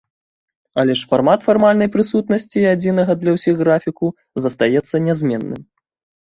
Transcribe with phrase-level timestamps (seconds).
[0.83, 4.07] Але ж фармат фармальнай прысутнасці і адзінага для ўсіх графіку
[4.47, 5.61] застаецца нязменным.